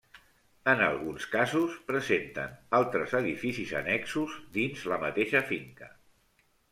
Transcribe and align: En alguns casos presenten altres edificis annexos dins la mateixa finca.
En 0.71 0.79
alguns 0.85 1.27
casos 1.33 1.75
presenten 1.91 2.55
altres 2.79 3.13
edificis 3.19 3.75
annexos 3.81 4.39
dins 4.59 4.89
la 4.95 4.99
mateixa 5.05 5.43
finca. 5.53 5.91